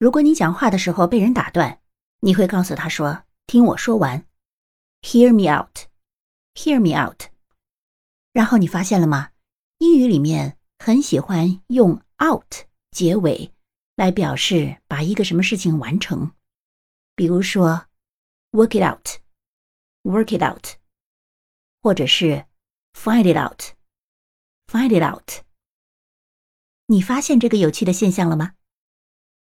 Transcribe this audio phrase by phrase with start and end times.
[0.00, 1.82] 如果你讲话的时候被人打断
[2.20, 4.24] 你会告诉他说听我说完。
[5.02, 5.88] Hear me out.
[6.54, 7.24] Hear me out.
[8.32, 9.32] 然后你发现了吗？
[9.76, 13.52] 英语里面很喜欢用 out 结尾
[13.94, 16.32] 来表示把一个什么事情完成。
[17.14, 17.84] 比如说
[18.52, 19.20] work it out.
[20.04, 20.78] Work it out.
[21.82, 22.46] 或者是
[22.94, 23.74] find it out.
[24.66, 25.44] Find it out.
[26.86, 28.54] 你发现这个有趣的现象了吗？